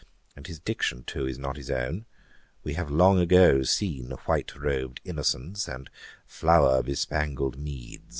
And 0.35 0.47
his 0.47 0.57
diction 0.59 1.03
too 1.03 1.27
is 1.27 1.37
not 1.37 1.57
his 1.57 1.69
own. 1.69 2.07
We 2.63 2.73
have 2.73 2.89
long 2.89 3.19
ago 3.19 3.61
seen 3.61 4.09
white 4.09 4.55
robed 4.55 4.99
innocence, 5.03 5.67
and 5.67 5.91
flower 6.25 6.81
bespangled 6.81 7.55
meads.' 7.59 8.01